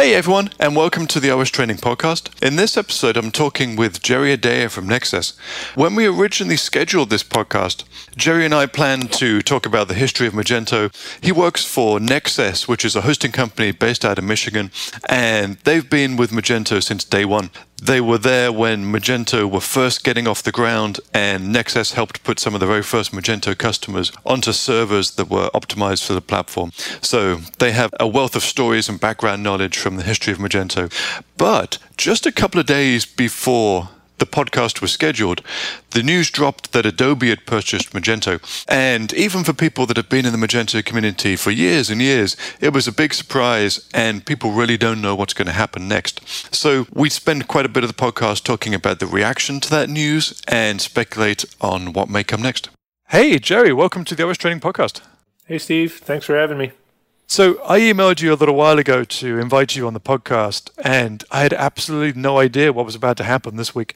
[0.00, 2.30] Hey everyone, and welcome to the OS Training Podcast.
[2.42, 5.36] In this episode, I'm talking with Jerry Eadeh from Nexcess.
[5.74, 7.84] When we originally scheduled this podcast,
[8.16, 10.90] Jerry and I planned to talk about the history of Magento.
[11.22, 14.70] He works for Nexcess, which is a hosting company based out of Michigan,
[15.06, 17.50] and they've been with Magento since day one.
[17.82, 22.38] They were there when Magento were first getting off the ground, and Nexcess helped put
[22.38, 26.72] some of the very first Magento customers onto servers that were optimized for the platform.
[27.00, 30.92] So they have a wealth of stories and background knowledge from the history of Magento.
[31.38, 33.88] But just a couple of days before
[34.20, 35.42] the podcast was scheduled,
[35.90, 38.40] the news dropped that Adobe had purchased Magento.
[38.68, 42.36] And even for people that have been in the Magento community for years and years,
[42.60, 46.20] it was a big surprise, and people really don't know what's going to happen next.
[46.54, 49.88] So we spend quite a bit of the podcast talking about the reaction to that
[49.88, 52.68] news and speculate on what may come next.
[53.08, 55.00] Hey, Jerry, welcome to the OS Training Podcast.
[55.46, 55.94] Hey, Steve.
[55.94, 56.70] Thanks for having me.
[57.30, 61.22] So I emailed you a little while ago to invite you on the podcast, and
[61.30, 63.94] I had absolutely no idea what was about to happen this week.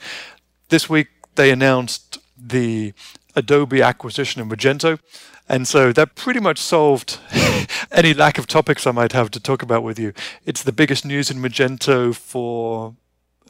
[0.69, 2.93] This week they announced the
[3.35, 5.01] Adobe acquisition of Magento,
[5.49, 7.19] and so that pretty much solved
[7.91, 10.13] any lack of topics I might have to talk about with you.
[10.47, 12.95] It's the biggest news in Magento for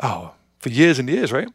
[0.01, 1.49] oh for years and years, right?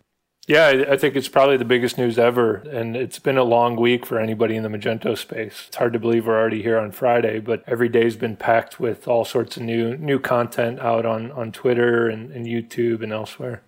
[0.50, 2.56] Yeah, I think it's probably the biggest news ever.
[2.72, 5.66] And it's been a long week for anybody in the Magento space.
[5.68, 9.08] It's hard to believe we're already here on Friday, but every day's been packed with
[9.08, 13.62] all sorts of new new content out on, on Twitter and, and YouTube and elsewhere.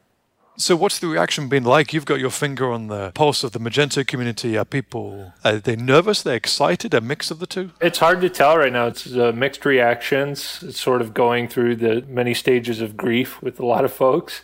[0.57, 1.93] So, what's the reaction been like?
[1.93, 4.57] You've got your finger on the pulse of the Magento community.
[4.57, 6.25] Are people are they nervous?
[6.25, 6.95] Are they excited?
[6.95, 7.69] A mix of the two?
[7.79, 8.87] It's hard to tell right now.
[8.87, 10.63] It's uh, mixed reactions.
[10.63, 14.41] It's sort of going through the many stages of grief with a lot of folks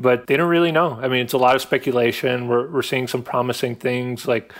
[0.00, 0.98] but they don't really know.
[1.00, 2.48] I mean, it's a lot of speculation.
[2.48, 4.52] We're, we're seeing some promising things like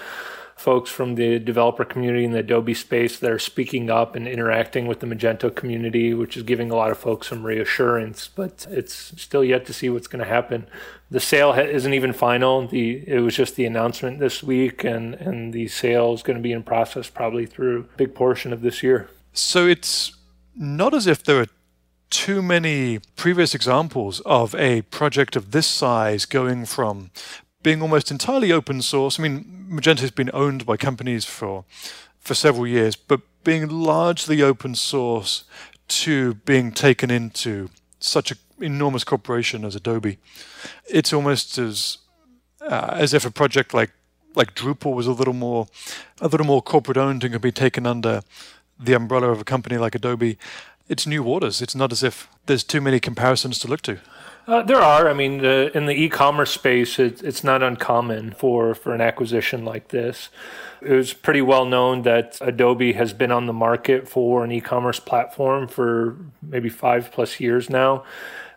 [0.54, 4.86] folks from the developer community in the Adobe space that are speaking up and interacting
[4.86, 8.28] with the Magento community, which is giving a lot of folks some reassurance.
[8.28, 10.66] But it's still yet to see what's going to happen.
[11.10, 12.68] The sale isn't even final.
[12.68, 16.42] The it was just the announcement this week, and and the sale is going to
[16.42, 19.08] be in process probably through a big portion of this year.
[19.32, 20.12] So it's
[20.54, 21.46] not as if there are
[22.10, 27.10] too many previous examples of a project of this size going from
[27.62, 29.18] being almost entirely open source.
[29.18, 31.64] I mean, Magento has been owned by companies for
[32.18, 35.44] for several years, but being largely open source
[35.88, 40.18] to being taken into such an enormous corporation as Adobe,
[40.88, 41.98] it's almost as
[42.60, 43.90] uh, as if a project like
[44.34, 45.68] like Drupal was a little more
[46.20, 48.22] a little more corporate owned and could be taken under
[48.78, 50.38] the umbrella of a company like Adobe
[50.90, 51.62] it's new waters.
[51.62, 53.98] It's not as if there's too many comparisons to look to.
[54.46, 55.08] Uh, there are.
[55.08, 59.64] I mean, uh, in the e-commerce space, it, it's not uncommon for, for an acquisition
[59.64, 60.28] like this.
[60.82, 64.98] It was pretty well known that Adobe has been on the market for an e-commerce
[64.98, 68.02] platform for maybe five plus years now.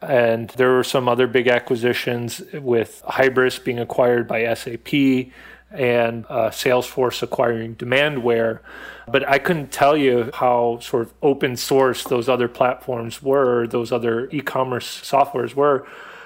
[0.01, 5.31] And there were some other big acquisitions with Hybris being acquired by SAP
[5.73, 8.59] and uh, Salesforce acquiring Demandware.
[9.07, 13.91] But I couldn't tell you how sort of open source those other platforms were, those
[13.91, 15.85] other e-commerce softwares were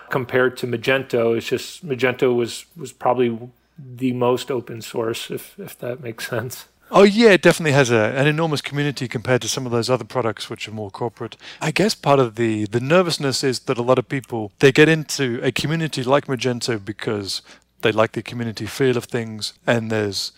[0.09, 1.35] compared to Magento.
[1.35, 3.37] It's just Magento was was probably
[3.79, 6.67] the most open source, if if that makes sense.
[6.89, 10.05] Oh yeah, it definitely has a, an enormous community compared to some of those other
[10.05, 11.35] products which are more corporate.
[11.59, 14.87] I guess part of the the nervousness is that a lot of people they get
[14.87, 17.41] into a community like Magento because
[17.87, 20.33] they like the community feel of things, and there's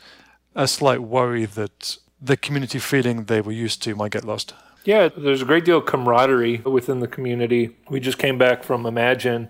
[0.53, 4.53] a slight worry that the community feeling they were used to might get lost.
[4.85, 7.75] Yeah, there's a great deal of camaraderie within the community.
[7.89, 9.49] We just came back from Imagine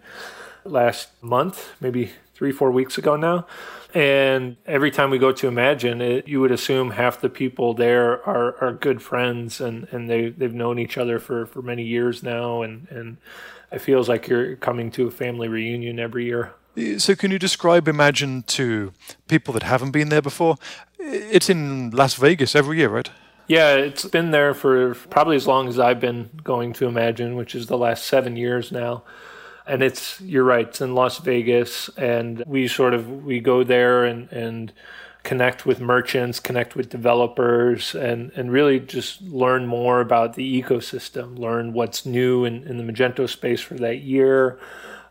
[0.63, 3.45] last month, maybe three, four weeks ago now.
[3.93, 8.25] And every time we go to Imagine, it, you would assume half the people there
[8.25, 12.23] are, are good friends and, and they, they've known each other for, for many years
[12.23, 12.61] now.
[12.61, 13.17] And, and
[13.71, 16.53] it feels like you're coming to a family reunion every year.
[16.97, 18.94] So, can you describe Imagine to
[19.28, 20.56] people that haven't been there before?
[21.00, 23.10] It's in Las Vegas every year, right?
[23.48, 27.56] Yeah, it's been there for probably as long as I've been going to Imagine, which
[27.56, 29.04] is the last seven years now.
[29.66, 34.06] And it's you're right, it's in Las Vegas, and we sort of we go there
[34.06, 34.72] and and
[35.24, 41.38] connect with merchants, connect with developers, and, and really just learn more about the ecosystem,
[41.38, 44.60] learn what's new in, in the Magento space for that year,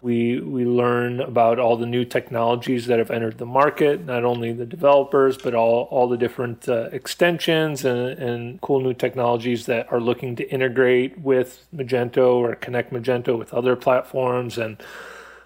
[0.00, 4.52] we we learn about all the new technologies that have entered the market, not only
[4.52, 9.90] the developers, but all, all the different uh, extensions and, and cool new technologies that
[9.92, 14.80] are looking to integrate with Magento or connect Magento with other platforms and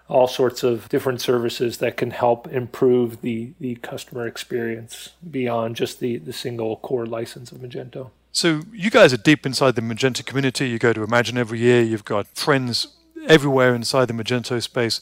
[0.08, 6.00] all sorts of different services that can help improve the, the customer experience beyond just
[6.00, 8.10] the, the single core license of Magento.
[8.30, 10.68] So you guys are deep inside the Magento community.
[10.68, 11.82] You go to Imagine every year.
[11.82, 12.88] You've got friends
[13.28, 15.00] everywhere inside the Magento space.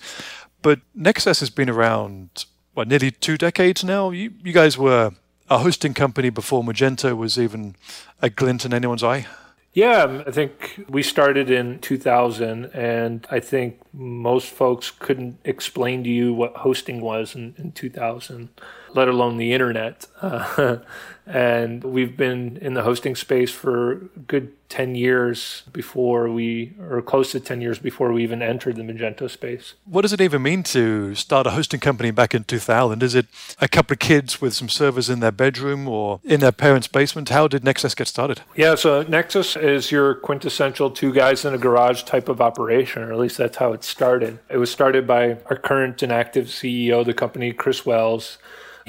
[0.63, 2.45] But Nexcess has been around,
[2.75, 4.11] what, nearly two decades now?
[4.11, 5.13] You, you guys were
[5.49, 7.77] a hosting company before Magento was even
[8.23, 9.27] a glint in anyone's eye?
[9.73, 16.03] Yeah, um, I think we started in 2000, and I think most folks couldn't explain
[16.05, 18.49] to you what hosting was in, in 2000,
[18.95, 20.07] let alone the internet.
[20.21, 20.79] Uh,
[21.27, 23.97] and we've been in the hosting space for
[24.27, 28.83] good 10 years before we, or close to 10 years before we even entered the
[28.83, 29.75] Magento space.
[29.85, 33.03] What does it even mean to start a hosting company back in 2000?
[33.03, 33.27] Is it
[33.61, 37.29] a couple of kids with some servers in their bedroom or in their parents' basement?
[37.29, 38.43] How did Nexcess get started?
[38.57, 43.13] Yeah, so Nexcess is your quintessential two guys in a garage type of operation, or
[43.13, 44.39] at least that's how it started.
[44.49, 48.39] It was started by our current and active CEO of the company, Chris Wells.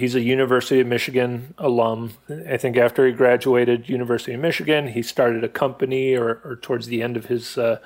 [0.02, 2.14] He's a University of Michigan alum.
[2.28, 6.88] I think after he graduated University of Michigan, he started a company, or, or towards
[6.88, 7.78] the end of his uh,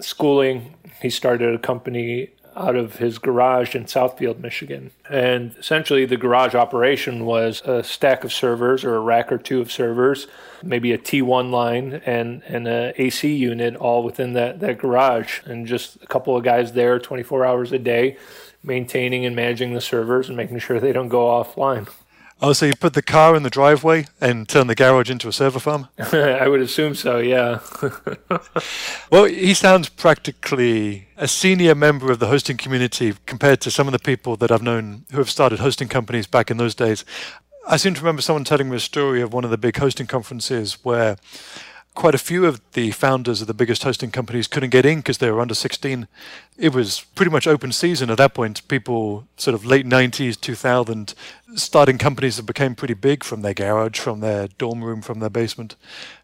[0.00, 4.90] schooling, he started a company out of his garage in Southfield, Michigan.
[5.08, 9.62] And essentially, the garage operation was a stack of servers or a rack or two
[9.62, 10.26] of servers,
[10.62, 15.66] maybe a T1 line and, and an AC unit all within that, that garage, and
[15.66, 18.18] just a couple of guys there 24 hours a day
[18.62, 21.88] maintaining and managing the servers and making sure they don't go offline.
[22.42, 25.32] Oh, so you put the car in the driveway and turn the garage into a
[25.32, 25.88] server farm?
[25.98, 27.60] I would assume so, yeah.
[29.10, 33.92] well, he sounds practically a senior member of the hosting community compared to some of
[33.92, 37.04] the people that I've known who have started hosting companies back in those days.
[37.68, 40.06] I seem to remember someone telling me a story of one of the big hosting
[40.06, 41.16] conferences where
[42.00, 45.18] quite a few of the founders of the biggest hosting companies couldn't get in because
[45.18, 46.08] they were under 16.
[46.56, 48.66] It was pretty much open season at that point.
[48.68, 51.12] People, sort of late 90s, 2000,
[51.56, 55.28] starting companies that became pretty big from their garage, from their dorm room, from their
[55.28, 55.76] basement.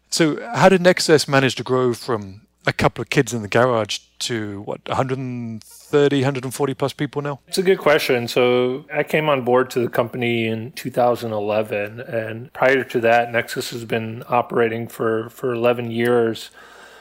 [0.09, 3.99] So, how did Nexcess manage to grow from a couple of kids in the garage
[4.19, 7.39] to what 130 140 plus people now?
[7.47, 8.27] It's a good question.
[8.27, 13.71] So i came on board to the company in 2011 and prior to that Nexcess
[13.71, 16.51] has been operating for for 11 years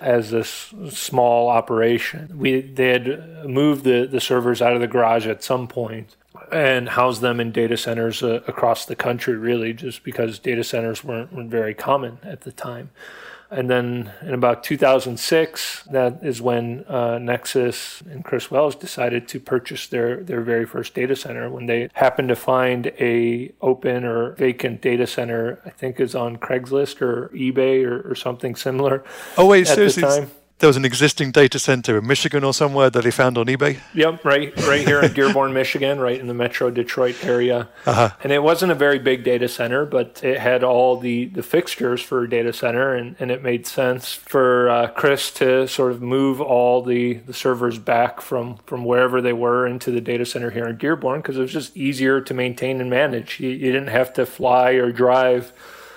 [0.01, 2.39] as this small operation.
[2.39, 6.15] We they had moved the the servers out of the garage at some point
[6.53, 11.03] and housed them in data centers uh, across the country really just because data centers
[11.03, 12.91] weren't, weren't very common at the time
[13.51, 19.41] and then in about 2006, that is when uh, Nexcess and Chris Wells decided to
[19.41, 24.33] purchase their, their very first data center when they happened to find a open or
[24.33, 29.05] vacant data center, I think is on Craigslist or eBay or, or something similar.
[29.39, 30.27] Oh wait, seriously?
[30.59, 33.79] There was an existing data center in Michigan or somewhere that they found on eBay.
[33.93, 37.69] Yep, right, right here in Dearborn, Michigan, right in the Metro Detroit area.
[37.85, 38.11] Uh-huh.
[38.23, 42.01] And it wasn't a very big data center, but it had all the the fixtures
[42.01, 46.01] for a data center, and, and it made sense for uh, Chris to sort of
[46.01, 50.51] move all the, the servers back from from wherever they were into the data center
[50.51, 53.41] here in Dearborn because it was just easier to maintain and manage.
[53.41, 55.53] You, you didn't have to fly or drive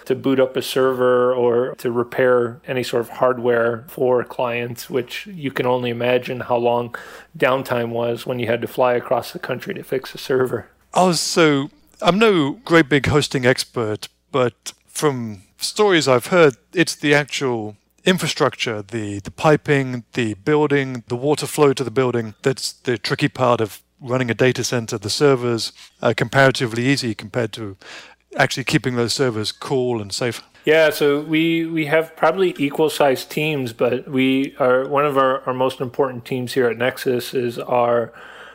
[0.09, 5.27] to boot up a server or to repair any sort of hardware for clients, which
[5.27, 6.95] you can only imagine how long
[7.37, 10.67] downtime was when you had to fly across the country to fix a server.
[10.95, 11.69] Oh, so
[12.01, 18.81] I'm no great big hosting expert, but from stories I've heard, it's the actual infrastructure,
[18.81, 23.61] the, the piping, the building, the water flow to the building that's the tricky part
[23.61, 24.97] of running a data center.
[24.97, 27.77] The servers are comparatively easy compared to
[28.37, 30.43] actually keeping those servers cool and safe?
[30.65, 35.41] Yeah, so we we have probably equal sized teams, but we are one of our,
[35.47, 38.13] our most important teams here at Nexcess is our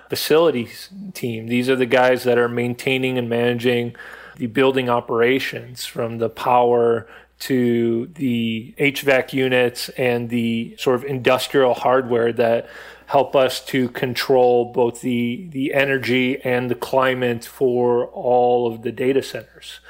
[0.08, 1.46] facilities team.
[1.46, 3.96] These are the guys that are maintaining and managing
[4.36, 7.08] the building operations from the power
[7.40, 12.68] to the HVAC units and the sort of industrial hardware that
[13.06, 18.92] help us to control both the, the energy and the climate for all of the
[18.92, 19.80] data centers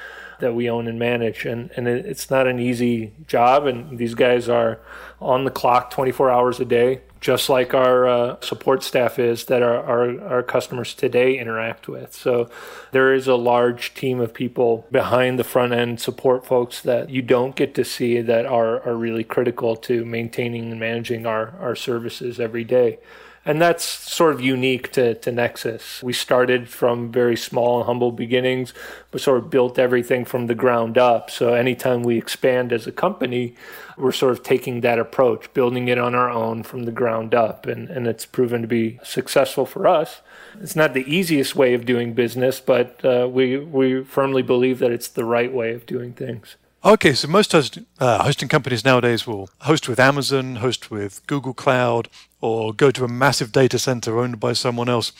[0.40, 1.44] that we own and manage.
[1.44, 3.66] And, and it, it's not an easy job.
[3.66, 4.80] And these guys are
[5.20, 9.62] on the clock 24 hours a day, just like our uh, support staff is that
[9.62, 12.14] our, our, our customers today interact with.
[12.14, 12.50] So
[12.92, 17.22] there is a large team of people behind the front end support folks that you
[17.22, 21.74] don't get to see that are, are really critical to maintaining and managing our, our
[21.74, 22.98] services every day.
[23.46, 26.02] And that's sort of unique to, to Nexcess.
[26.02, 28.72] We started from very small and humble beginnings,
[29.10, 31.30] but sort of built everything from the ground up.
[31.30, 33.54] So anytime we expand as a company,
[33.98, 37.66] we're sort of taking that approach, building it on our own from the ground up.
[37.66, 40.22] And, and it's proven to be successful for us.
[40.60, 44.90] It's not the easiest way of doing business, but uh, we, we firmly believe that
[44.90, 46.56] it's the right way of doing things.
[46.86, 51.54] Okay, so most host, uh, hosting companies nowadays will host with Amazon, host with Google
[51.54, 52.10] Cloud,
[52.42, 55.10] or go to a massive data center owned by someone else.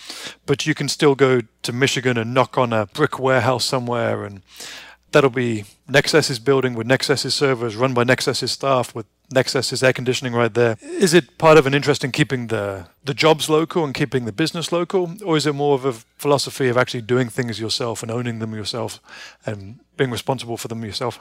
[0.44, 4.42] But you can still go to Michigan and knock on a brick warehouse somewhere, and
[5.12, 10.34] that'll be Nexcess's building with Nexcess's servers run by Nexcess's staff with Nexcess's air conditioning
[10.34, 10.76] right there.
[10.82, 14.32] Is it part of an interest in keeping the, the jobs local and keeping the
[14.32, 18.12] business local, or is it more of a philosophy of actually doing things yourself and
[18.12, 19.00] owning them yourself
[19.46, 21.18] and being responsible for them yourself?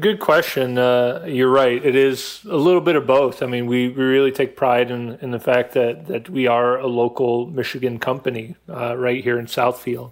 [0.00, 0.76] Good question.
[0.76, 1.84] Uh, you're right.
[1.84, 3.44] It is a little bit of both.
[3.44, 6.78] I mean, we, we really take pride in, in the fact that, that we are
[6.78, 10.10] a local Michigan company uh, right here in Southfield.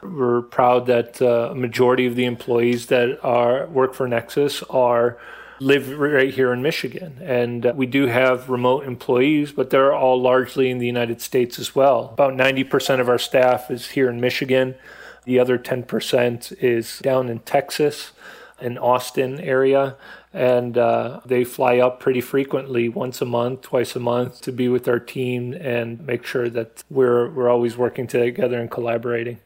[0.00, 5.18] We're proud that uh, a majority of the employees that are work for Nexcess are
[5.58, 7.18] live right here in Michigan.
[7.20, 11.58] And uh, we do have remote employees, but they're all largely in the United States
[11.58, 12.10] as well.
[12.12, 14.76] About 90% of our staff is here in Michigan.
[15.24, 18.12] The other 10% is down in Texas
[18.60, 19.96] in Austin area,
[20.32, 24.68] and uh, they fly up pretty frequently, once a month, twice a month, to be
[24.68, 29.38] with our team and make sure that we're we're always working together and collaborating.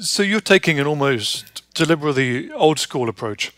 [0.00, 3.52] So you're taking an almost deliberately old school approach.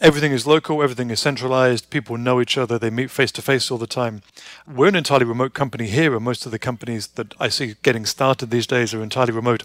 [0.00, 3.68] Everything is local, everything is centralized, people know each other, they meet face to face
[3.68, 4.22] all the time.
[4.64, 8.06] We're an entirely remote company here, and most of the companies that I see getting
[8.06, 9.64] started these days are entirely remote.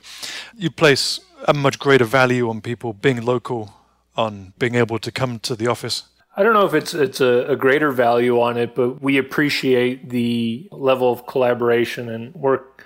[0.57, 3.75] You place a much greater value on people being local
[4.15, 6.03] on being able to come to the office?
[6.35, 10.09] I don't know if it's it's a, a, greater value on it, but we appreciate
[10.09, 12.83] the level of collaboration and work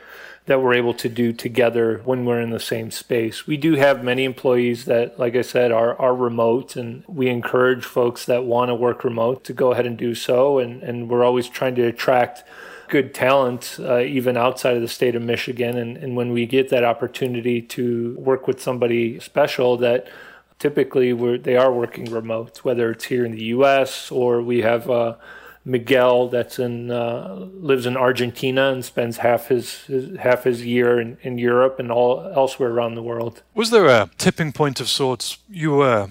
[0.47, 3.47] that we're able to do together when we're in the same space.
[3.47, 7.85] We do have many employees that, like I said, are are remote, and we encourage
[7.85, 10.59] folks that want to work remote to go ahead and do so.
[10.59, 12.43] And and we're always trying to attract
[12.89, 15.77] good talent uh, even outside of the state of Michigan.
[15.77, 20.07] And, and when we get that opportunity to work with somebody special that
[20.59, 24.11] typically they are working remote, whether it's here in the U.S.
[24.11, 25.15] or we have uh,
[25.65, 30.99] Miguel that's in uh, lives in Argentina and spends half his, his half his year
[30.99, 33.43] in, in Europe and all elsewhere around the world.
[33.53, 35.37] Was there a tipping point of sorts?
[35.49, 36.09] You were,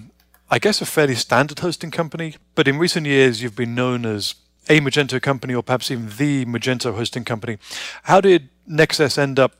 [0.49, 4.35] I guess, a fairly standard hosting company, but in recent years you've been known as
[4.69, 7.57] a Magento company or perhaps even the Magento hosting company.
[8.03, 9.53] How did Nexcess end up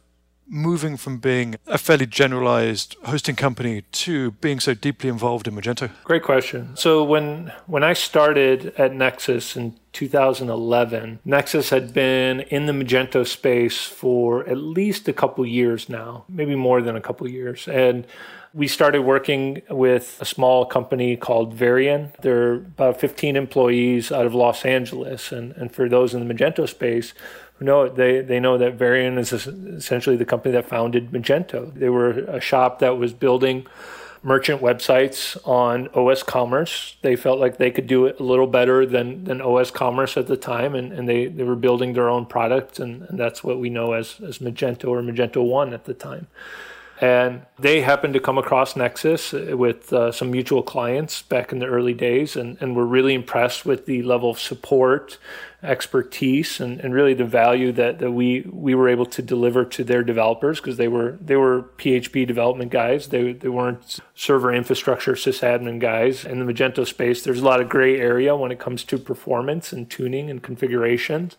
[0.48, 5.90] moving from being a fairly generalized hosting company to being so deeply involved in Magento?
[6.04, 6.76] Great question.
[6.76, 13.26] So when when I started at Nexcess in 2011, Nexcess had been in the Magento
[13.26, 17.68] space for at least a couple years now, maybe more than a couple years.
[17.68, 18.06] And
[18.54, 22.16] we started working with a small company called Varien.
[22.22, 25.32] They're about 15 employees out of Los Angeles.
[25.32, 27.14] And, and for those in the Magento space,
[27.66, 31.74] know they they know that Varien is essentially the company that founded Magento.
[31.74, 33.66] They were a shop that was building
[34.24, 36.98] merchant websites on OS Commerce.
[37.02, 40.28] They felt like they could do it a little better than, than OS Commerce at
[40.28, 43.60] the time, and, and they, they were building their own product, and, and that's what
[43.60, 46.28] we know as, as Magento or Magento 1 at the time.
[47.00, 51.68] And they happened to come across Nexcess with uh, some mutual clients back in the
[51.68, 55.20] early days and, and were really impressed with the level of support
[55.68, 59.84] expertise and, and really the value that, that we we were able to deliver to
[59.84, 63.08] their developers because they were they were PHP development guys.
[63.10, 66.26] They they weren't server infrastructure sysadmin guys.
[66.26, 69.74] In the Magento space, there's a lot of gray area when it comes to performance
[69.74, 71.36] and tuning and configurations.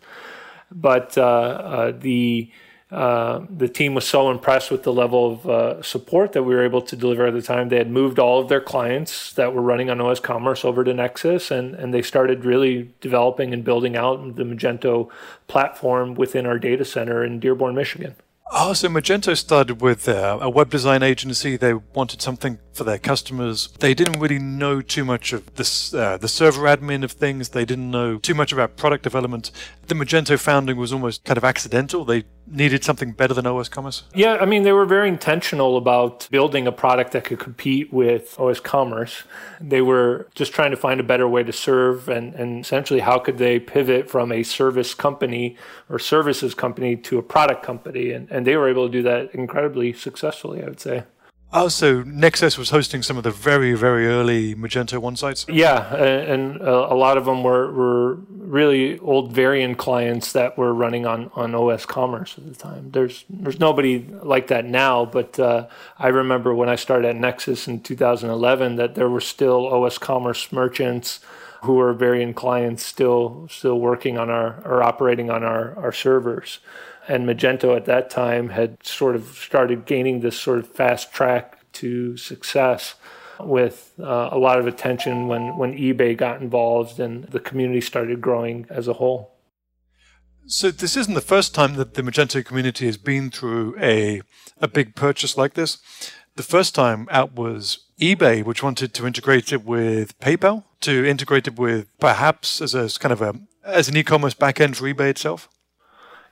[0.71, 2.51] But uh, uh, the
[2.91, 6.63] uh, the team was so impressed with the level of uh, support that we were
[6.63, 7.69] able to deliver at the time.
[7.69, 10.91] They had moved all of their clients that were running on OS Commerce over to
[10.91, 15.09] Nexcess, and, and they started really developing and building out the Magento
[15.47, 18.15] platform within our data center in Dearborn, Michigan.
[18.51, 21.55] Oh, so Magento started with uh, a web design agency.
[21.55, 23.69] They wanted something for their customers.
[23.77, 27.49] They didn't really know too much of this, uh, the server admin of things.
[27.49, 29.51] They didn't know too much about product development.
[29.85, 32.03] The Magento founding was almost kind of accidental.
[32.03, 34.03] They needed something better than OS Commerce.
[34.13, 38.39] Yeah, I mean, they were very intentional about building a product that could compete with
[38.39, 39.23] OS Commerce.
[39.61, 43.19] They were just trying to find a better way to serve and, and essentially how
[43.19, 45.57] could they pivot from a service company
[45.89, 48.11] or services company to a product company.
[48.11, 51.03] And, and they were able to do that incredibly successfully, I would say.
[51.51, 55.47] Also, Nexcess was hosting some of the very, very early Magento 1 sites.
[55.49, 61.07] Yeah, and a lot of them were, were really old Varien clients that were running
[61.07, 62.91] on, on OS Commerce at the time.
[62.91, 67.67] There's there's nobody like that now, but uh, I remember when I started at Nexus
[67.67, 71.19] in 2011 that there were still OS Commerce merchants
[71.63, 76.59] who were Varien clients still still working on our or operating on our, our servers
[77.07, 81.59] and Magento at that time had sort of started gaining this sort of fast track
[81.73, 82.95] to success.
[83.39, 88.21] with uh, a lot of attention when, when eBay got involved and the community started
[88.21, 89.31] growing as a whole.
[90.45, 94.21] So this isn't the first time that the Magento community has been through a
[94.59, 95.77] a big purchase like this.
[96.35, 101.47] The first time out was eBay, which wanted to integrate it with PayPal, to integrate
[101.47, 105.47] it with perhaps as a kind of a as an e-commerce backend for eBay itself.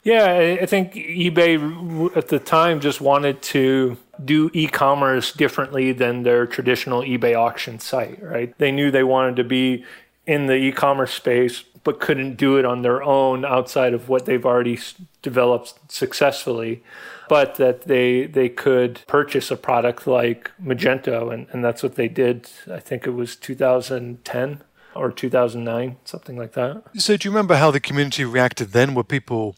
[0.08, 6.48] Yeah, I think eBay at the time just wanted to do e-commerce differently than their
[6.48, 8.58] traditional eBay auction site, right?
[8.58, 9.84] They knew they wanted to be
[10.26, 14.46] in the e-commerce space but couldn't do it on their own outside of what they've
[14.46, 14.80] already
[15.22, 16.84] developed successfully
[17.30, 22.10] but that they they could purchase a product like magento and, and that's what they
[22.10, 24.62] did i think it was 2010
[24.96, 29.04] or 2009 something like that so do you remember how the community reacted then were
[29.04, 29.56] people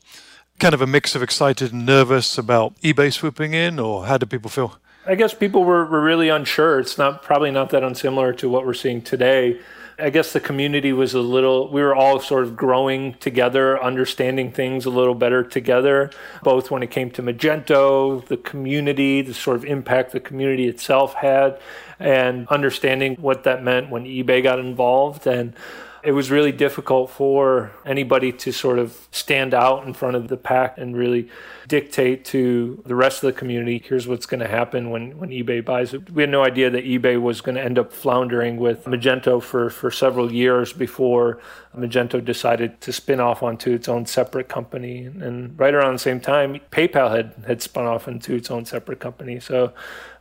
[0.60, 4.30] kind of a mix of excited and nervous about ebay swooping in or how did
[4.30, 4.78] people feel?
[5.06, 6.80] I guess people were, were really unsure.
[6.80, 9.60] It's not probably not that unsimilar to what we're seeing today.
[9.98, 14.52] I guess the community was a little, we were all sort of growing together, understanding
[14.52, 16.12] things a little better together,
[16.42, 21.16] both when it came to Magento, the community, the sort of impact the community itself
[21.16, 21.60] had,
[22.00, 25.28] and understanding what that meant when eBay got involved.
[25.28, 25.54] And
[26.04, 30.38] it was really difficult for anybody to sort of stand out in front of the
[30.38, 31.30] pack and really
[31.70, 35.64] dictate to the rest of the community here's what's going to happen when, when eBay
[35.64, 36.10] buys it.
[36.12, 39.70] We had no idea that eBay was going to end up floundering with Magento for,
[39.70, 41.40] for several years before
[41.78, 45.06] Magento decided to spin off onto its own separate company.
[45.06, 49.00] And right around the same time, PayPal had, had spun off into its own separate
[49.00, 49.40] company.
[49.40, 49.72] So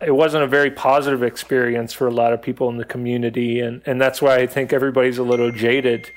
[0.00, 3.60] it wasn't a very positive experience for a lot of people in the community.
[3.60, 6.10] And, and that's why I think everybody's a little jaded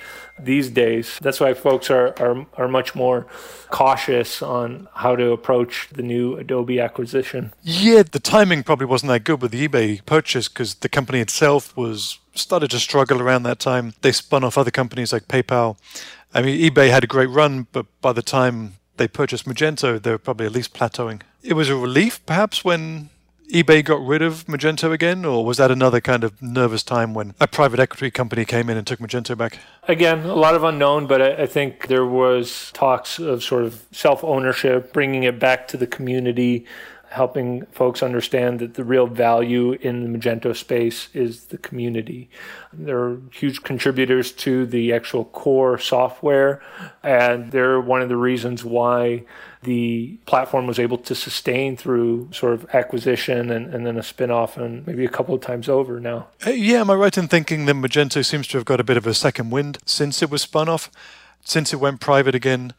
[0.43, 1.19] these days.
[1.21, 3.27] That's why folks are, are, are much more
[3.69, 7.53] cautious on how to approach the new Adobe acquisition.
[7.61, 11.75] Yeah, the timing probably wasn't that good with the eBay purchase because the company itself
[11.77, 13.93] was started to struggle around that time.
[14.01, 15.77] They spun off other companies like PayPal.
[16.33, 20.11] I mean, eBay had a great run, but by the time they purchased Magento, they
[20.11, 21.21] were probably at least plateauing.
[21.43, 23.09] It was a relief, perhaps, when
[23.51, 27.33] eBay got rid of Magento again, or was that another kind of nervous time when
[27.37, 29.59] a private equity company came in and took Magento back?
[29.89, 34.23] Again, a lot of unknown, but I, think there was talks of sort of self
[34.23, 36.65] ownership, bringing it back to the community,
[37.11, 42.29] helping folks understand that the real value in the Magento space is the community.
[42.71, 46.61] They're huge contributors to the actual core software,
[47.03, 49.23] and they're one of the reasons why
[49.63, 54.57] the platform was able to sustain through sort of acquisition and, and then a spin-off
[54.57, 56.27] and maybe a couple of times over now.
[56.47, 58.97] Uh, yeah, am I right in thinking that Magento seems to have got a bit
[58.97, 60.89] of a second wind since it was spun off,
[61.43, 62.73] since it went private again?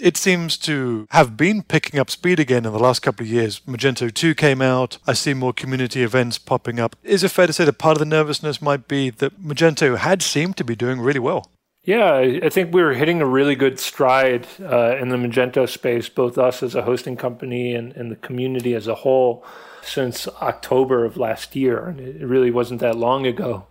[0.00, 3.60] It seems to have been picking up speed again in the last couple of years.
[3.60, 4.98] Magento 2 came out.
[5.06, 6.96] I see more community events popping up.
[7.02, 10.22] Is it fair to say that part of the nervousness might be that Magento had
[10.22, 11.50] seemed to be doing really well?
[11.82, 16.10] Yeah, I think we were hitting a really good stride uh, in the Magento space,
[16.10, 19.44] both us as a hosting company and, and the community as a whole,
[19.82, 21.86] since October of last year.
[21.86, 23.66] And it really wasn't that long ago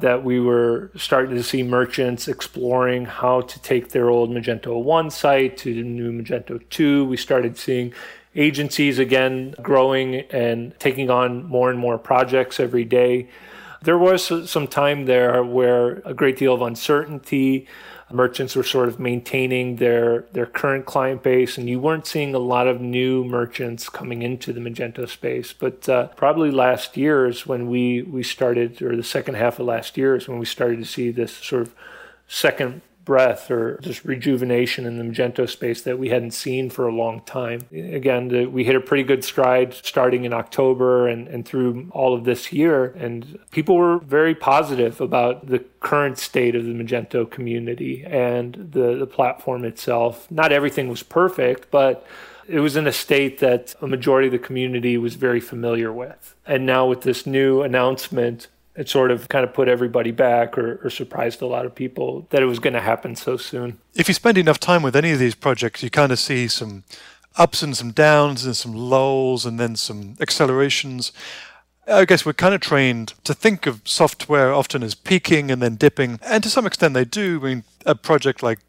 [0.00, 5.10] that we were starting to see merchants exploring how to take their old Magento 1
[5.10, 7.04] site to the new Magento 2.
[7.04, 7.92] We started seeing
[8.34, 13.28] agencies again growing and taking on more and more projects every day.
[13.82, 17.68] There was some time there where a great deal of uncertainty
[18.12, 22.38] merchants were sort of maintaining their their current client base, and you weren't seeing a
[22.38, 25.52] lot of new merchants coming into the Magento space.
[25.52, 29.66] But uh, probably last year is when we we started, or the second half of
[29.66, 31.74] last year is when we started to see this sort of
[32.28, 36.92] second breath or just rejuvenation in the Magento space that we hadn't seen for a
[36.92, 37.60] long time.
[37.72, 42.14] Again, the, we hit a pretty good stride starting in October and, and through all
[42.14, 42.86] of this year.
[42.86, 48.96] And people were very positive about the current state of the Magento community and the,
[48.96, 50.30] the platform itself.
[50.30, 52.06] Not everything was perfect, but
[52.46, 56.34] it was in a state that a majority of the community was very familiar with.
[56.46, 60.80] And now with this new announcement, it sort of kind of put everybody back or,
[60.84, 63.78] or surprised a lot of people that it was going to happen so soon.
[63.94, 66.84] If you spend enough time with any of these projects, you kind of see some
[67.36, 71.12] ups and some downs and some lulls and then some accelerations.
[71.86, 75.76] I guess we're kind of trained to think of software often as peaking and then
[75.76, 77.40] dipping, and to some extent they do.
[77.42, 78.60] I mean, a project like,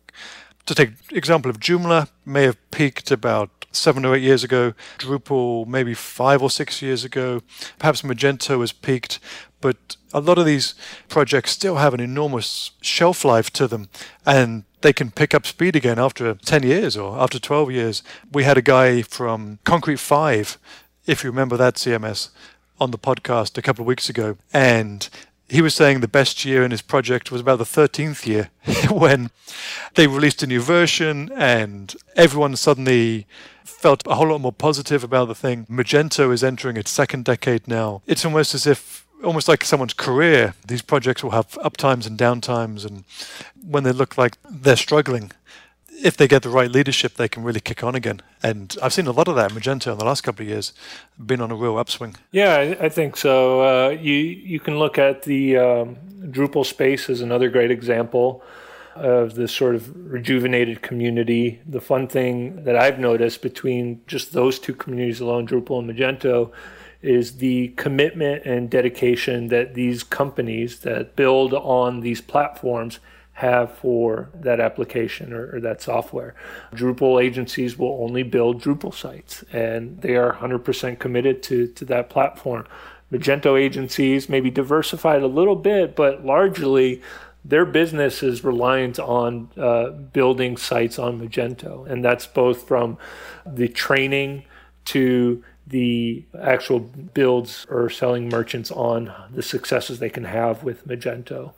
[0.66, 5.68] to take example of Joomla, may have peaked about seven or eight years ago, Drupal
[5.68, 7.42] maybe five or six years ago,
[7.80, 9.20] perhaps Magento has peaked,
[9.66, 10.76] but a lot of these
[11.10, 13.90] projects still have an enormous shelf life to them
[14.24, 18.04] and they can pick up speed again after 10 years or after 12 years.
[18.32, 20.60] We had a guy from Concrete 5,
[21.08, 22.30] if you remember that CMS,
[22.80, 25.10] on the podcast a couple of weeks ago, and
[25.50, 28.52] he was saying the best year in his project was about the 13th year
[28.92, 29.32] when
[29.96, 33.26] they released a new version and everyone suddenly
[33.64, 35.66] felt a whole lot more positive about the thing.
[35.66, 38.04] Magento is entering its second decade now.
[38.06, 40.54] It's almost as if almost like someone's career.
[40.66, 43.04] These projects will have uptimes and downtimes, and
[43.62, 45.32] when they look like they're struggling,
[46.04, 48.22] if they get the right leadership, they can really kick on again.
[48.44, 50.74] And I've seen a lot of that in Magento in the last couple of years,
[51.18, 52.16] been on a real upswing.
[52.32, 53.62] Yeah, I, think so.
[53.62, 58.44] Uh, you you can look at the um, Drupal space as another great example
[58.96, 61.60] of this sort of rejuvenated community.
[61.68, 66.52] The fun thing that I've noticed between just those two communities alone, Drupal and Magento,
[67.06, 73.00] is the commitment and dedication that these companies that build on these platforms
[73.34, 76.34] have for that application or, or, that software.
[76.74, 82.10] Drupal agencies will only build Drupal sites and they are 100% committed to, to that
[82.10, 82.66] platform.
[83.12, 87.02] Magento agencies maybe diversified a little bit, but largely
[87.44, 91.86] their business is reliant on uh, building sites on Magento.
[91.88, 92.98] And that's both from
[93.46, 94.46] the training
[94.86, 101.54] to the actual builds or selling merchants on the successes they can have with Magento.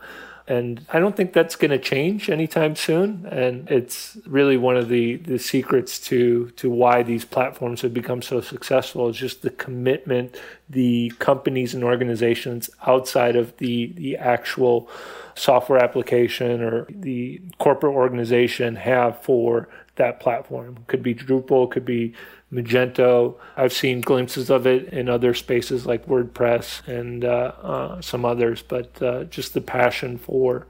[0.50, 3.26] And I don't think that's going to change anytime soon.
[3.30, 8.22] And it's really one of the, the secrets to, to why these platforms have become
[8.22, 10.38] so successful is just the commitment
[10.70, 14.89] the companies and organizations outside of the, the actual
[15.36, 20.79] software application or the corporate organization have for that platform.
[20.88, 22.13] Could be Drupal, could be
[22.51, 23.36] Magento.
[23.55, 28.62] I've seen glimpses of it in other spaces like WordPress and uh, uh, some others,
[28.62, 30.67] but uh, just the passion for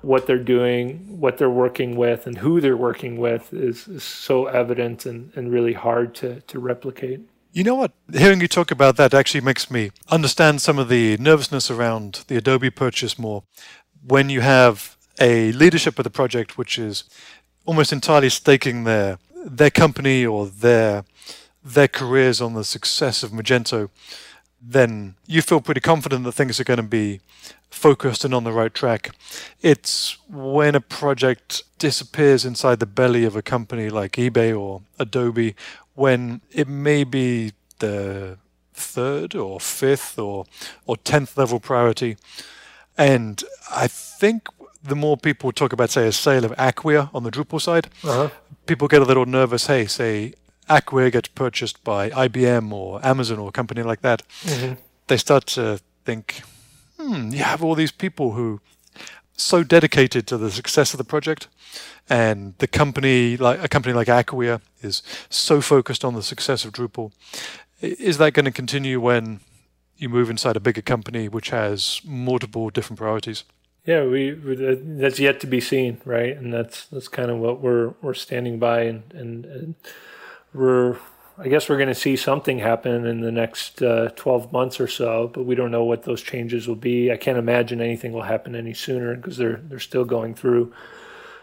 [0.00, 4.46] what they're doing, what they're working with, and who they're working with is, is so
[4.46, 7.20] evident and, and really hard to, to replicate.
[7.52, 7.92] You know what?
[8.12, 12.36] Hearing you talk about that actually makes me understand some of the nervousness around the
[12.36, 13.44] Adobe purchase more.
[14.02, 17.04] When you have a leadership of the project which is
[17.64, 21.04] almost entirely staking their their company or their
[21.64, 23.88] their careers on the success of Magento,
[24.60, 27.20] then you feel pretty confident that things are going to be
[27.70, 29.10] focused and on the right track.
[29.60, 35.54] It's when a project disappears inside the belly of a company like eBay or Adobe,
[35.94, 38.38] when it may be the
[38.74, 40.46] third or fifth or
[40.86, 42.16] or tenth level priority.
[42.98, 44.48] And I think
[44.82, 48.30] the more people talk about, say, a sale of Acquia on the Drupal side, uh-huh.
[48.66, 49.66] people get a little nervous.
[49.66, 50.34] Hey, say
[50.68, 54.22] Acquia gets purchased by IBM or Amazon or a company like that.
[54.42, 54.74] Mm-hmm.
[55.06, 56.42] They start to think,
[56.98, 58.60] hmm, you have all these people who
[59.36, 61.48] so dedicated to the success of the project,
[62.08, 66.72] and the company, like a company like Acquia, is so focused on the success of
[66.72, 67.12] Drupal.
[67.80, 69.40] Is that going to continue when
[69.96, 73.44] you move inside a bigger company which has multiple different priorities?
[73.84, 76.36] Yeah, we, that's yet to be seen, right?
[76.36, 79.74] And that's that's kind of what we're we're standing by, and and, and
[80.54, 80.98] we're
[81.38, 84.86] I guess we're going to see something happen in the next uh, 12 months or
[84.86, 87.10] so, but we don't know what those changes will be.
[87.10, 90.72] I can't imagine anything will happen any sooner because they're they're still going through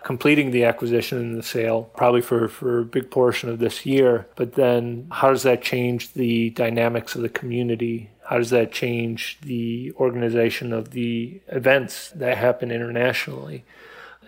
[0.03, 4.27] completing the acquisition and the sale, probably for, for a big portion of this year.
[4.35, 8.09] But then how does that change the dynamics of the community?
[8.25, 13.65] How does that change the organization of the events that happen internationally?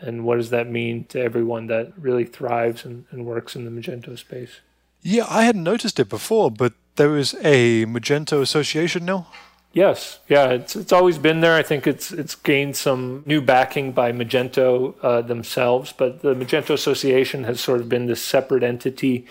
[0.02, 3.72] And what does that mean to everyone that really thrives and, and works in the
[3.72, 4.60] Magento space?
[5.04, 9.28] Yeah, I hadn't noticed it before, but there is a Magento association now.
[9.74, 11.56] Yes, yeah, it's it's always been there.
[11.56, 16.72] I think it's it's gained some new backing by Magento uh, themselves, but the Magento
[16.74, 19.26] Association has sort of been this separate entity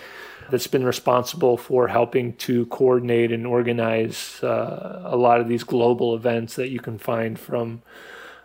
[0.51, 6.15] that's been responsible for helping to coordinate and organize uh, a lot of these global
[6.15, 7.83] events that you can find from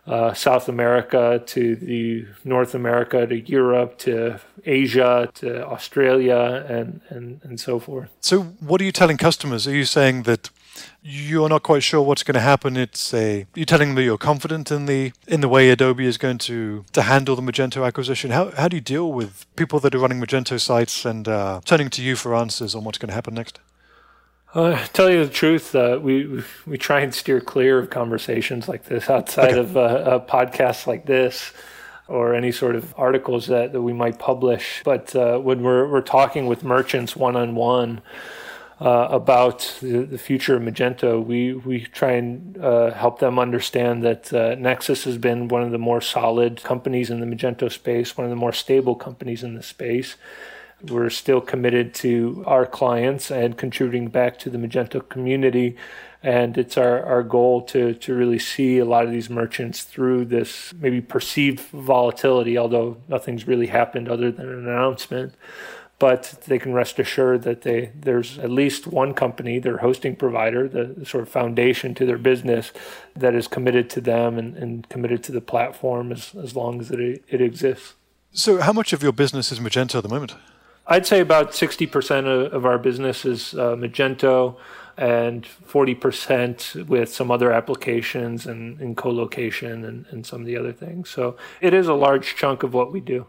[0.07, 7.39] uh, South America to the North America to Europe to Asia to Australia and, and,
[7.43, 8.11] and so forth.
[8.21, 9.67] So, what are you telling customers?
[9.67, 10.49] Are you saying that
[11.01, 12.77] you're not quite sure what's going to happen.
[12.77, 16.17] It's a you're telling them that you're confident in the in the way Adobe is
[16.17, 18.31] going to to handle the Magento acquisition.
[18.31, 21.89] How how do you deal with people that are running Magento sites and uh, turning
[21.91, 23.59] to you for answers on what's going to happen next?
[24.53, 28.85] Uh, tell you the truth, uh, we we try and steer clear of conversations like
[28.85, 29.59] this outside okay.
[29.59, 31.51] of uh, podcasts like this
[32.07, 34.81] or any sort of articles that, that we might publish.
[34.85, 38.01] But uh, when we're we're talking with merchants one on one
[38.79, 44.03] uh, about the, the, future of Magento, we, we try and uh, help them understand
[44.03, 48.17] that uh, Nexcess has been one of the more solid companies in the Magento space,
[48.17, 50.15] one of the more stable companies in the space.
[50.83, 55.77] We're still committed to our clients and contributing back to the Magento community.
[56.21, 60.25] And it's our, our goal to, to really see a lot of these merchants through
[60.25, 65.35] this maybe perceived volatility, although nothing's really happened other than an announcement
[65.97, 70.67] but they can rest assured that they there's at least one company, their hosting provider,
[70.67, 72.71] the, sort of foundation to their business,
[73.15, 76.91] that is committed to them and, and committed to the platform as, as long as
[76.91, 77.93] it, it exists.
[78.31, 80.35] So, how much of your business is Magento at the moment?
[80.87, 84.57] I'd say about 60% of, of our business is uh, Magento
[84.97, 90.71] and 40% with some other applications and, and co-location and, and some of the other
[90.71, 91.09] things.
[91.09, 93.25] So it is a large chunk of what we do.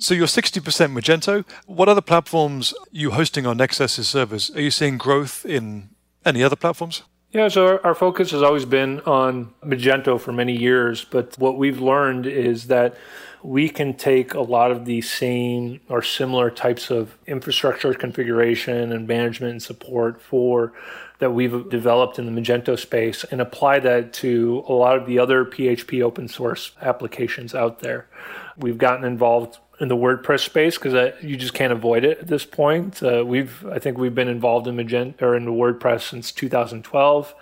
[0.00, 0.62] So you're 60%
[0.94, 1.44] Magento.
[1.66, 4.50] What other platforms you hosting on Nexcess's servers?
[4.56, 5.90] Are you seeing growth in
[6.24, 7.02] any other platforms?
[7.32, 11.58] Yeah, so our, our, focus has always been on Magento for many years, but what
[11.58, 12.96] we've learned is that
[13.42, 19.06] we can take a lot of the same or similar types of infrastructure configuration and
[19.06, 20.72] management and support for
[21.18, 25.18] that we've developed in the Magento space and apply that to a lot of the
[25.18, 28.08] other PHP open source applications out there.
[28.56, 32.44] We've gotten involved in the WordPress space because you just can't avoid it at this
[32.44, 33.02] point.
[33.02, 37.34] Uh, we've I think we've been involved in Magento or in WordPress since 2012,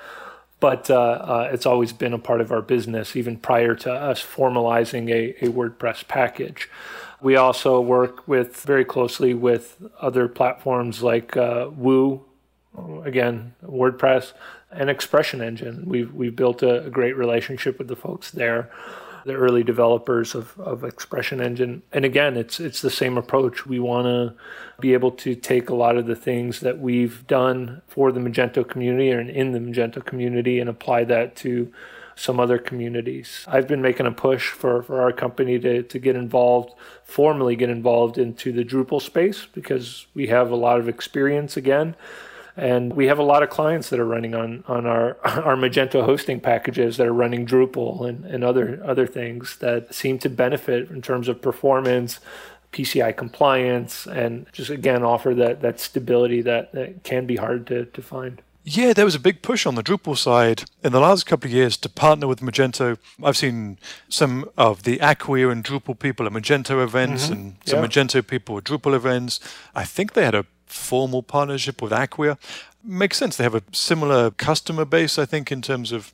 [0.60, 4.22] but uh, uh, it's always been a part of our business even prior to us
[4.22, 6.70] formalizing a, a WordPress package.
[7.20, 12.24] We also work with very closely with other platforms like uh, Woo,
[13.04, 14.32] again WordPress,
[14.70, 15.82] and Expression Engine.
[15.86, 18.70] We've we've built a, a great relationship with the folks there
[19.24, 21.82] the early developers of, of Expression Engine.
[21.92, 23.66] And again, it's it's the same approach.
[23.66, 24.34] We want to
[24.80, 28.68] be able to take a lot of the things that we've done for the Magento
[28.68, 31.72] community and in the Magento community and apply that to
[32.18, 33.44] some other communities.
[33.46, 37.70] I've been making a push for, for our company to, to get involved, formally get
[37.70, 41.94] involved into the Drupal space because we have a lot of experience again
[42.58, 46.04] and we have a lot of clients that are running on, on our, our Magento
[46.04, 50.90] hosting packages that are running Drupal and, and other, other things that seem to benefit
[50.90, 52.18] in terms of performance,
[52.72, 57.84] PCI compliance, and just again offer that, that stability that, that can be hard to,
[57.86, 58.42] to find.
[58.64, 61.54] Yeah, there was a big push on the Drupal side in the last couple of
[61.54, 62.98] years to partner with Magento.
[63.22, 63.78] I've seen
[64.10, 67.32] some of the Acquia and Drupal people at Magento events mm-hmm.
[67.32, 67.86] and some yeah.
[67.86, 69.40] Magento people at Drupal events.
[69.74, 72.38] I think they had a formal partnership with Acquia.
[72.84, 73.36] Makes sense.
[73.36, 76.12] They have a similar customer base, I think, in terms of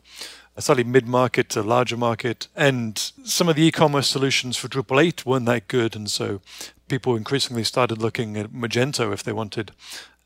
[0.56, 2.48] a slightly mid market to larger market.
[2.56, 5.94] And some of the e commerce solutions for Drupal 8 weren't that good.
[5.96, 6.40] And so
[6.88, 9.72] people increasingly started looking at Magento if they wanted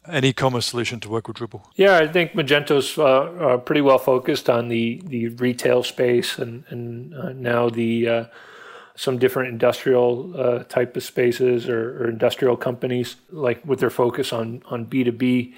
[0.09, 1.63] an e-commerce solution to work with Drupal?
[1.77, 6.65] Yeah, I think Magento's uh, uh, pretty well focused on the the retail space and
[6.69, 8.25] and uh, now the uh,
[8.99, 14.33] some different industrial uh, type of spaces or, or, industrial companies, like with their focus
[14.33, 15.55] on on B two B.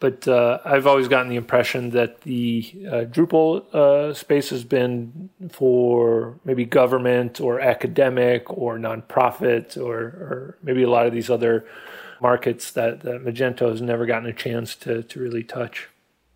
[0.00, 5.28] But uh, I've always gotten the impression that the uh, Drupal uh, space has been
[5.50, 11.66] for maybe government or academic or nonprofit or, or maybe a lot of these other
[12.20, 15.88] markets that, that Magento has never gotten a chance to, to really touch.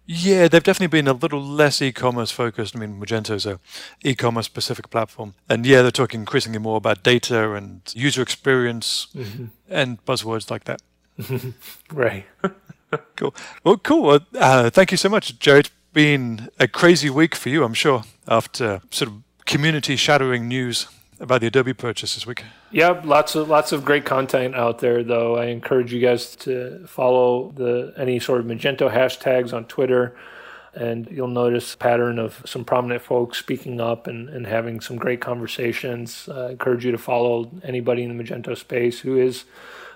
[0.06, 2.76] Yeah, they've definitely been a little less e-commerce focused.
[2.76, 3.58] I mean, Magento's a
[4.02, 9.46] e-commerce specific platform, and yeah, they're talking increasingly more about data and user experience mm-hmm.
[9.68, 10.82] and buzzwords like that.
[11.92, 12.26] right.
[13.16, 13.34] cool.
[13.64, 14.20] Well, cool.
[14.34, 15.60] Uh, thank you so much, Jerry.
[15.60, 20.86] It's been a crazy week for you, I'm sure, after sort of community shattering news
[21.20, 22.44] about the Adobe purchase this week.
[22.70, 25.02] Yeah, lots of lots of great content out there.
[25.02, 30.16] Though I encourage you guys to follow the any sort of Magento hashtags on Twitter,
[30.74, 34.96] and you'll notice a pattern of some prominent folks speaking up and, and having some
[34.96, 36.28] great conversations.
[36.28, 39.44] Uh, I encourage you to follow anybody in the Magento space who is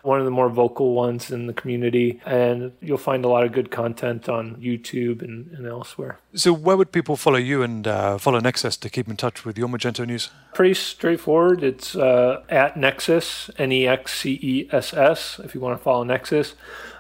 [0.03, 2.21] one of the more vocal ones in the community.
[2.25, 6.19] And you'll find a lot of good content on YouTube and, and elsewhere.
[6.35, 9.59] So, where would people follow you and uh, follow Nexcess to keep in touch with
[9.59, 10.31] your Magento news?
[10.55, 11.63] Pretty straightforward.
[11.63, 15.83] It's uh, at Nexcess, N E X C E S S, if you want to
[15.83, 16.55] follow Nexcess.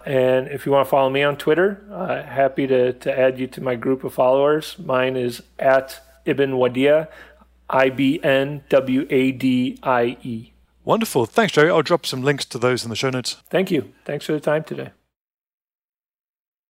[0.05, 3.47] And if you want to follow me on Twitter, uh, happy to, to add you
[3.49, 4.79] to my group of followers.
[4.79, 7.09] Mine is at Ibn Wadia,
[7.69, 10.53] I B N W A D I E.
[10.89, 11.27] Wonderful.
[11.27, 11.69] Thanks, Jerry.
[11.69, 13.37] I'll drop some links to those in the show notes.
[13.51, 13.93] Thank you.
[14.07, 14.89] Thanks for the time today.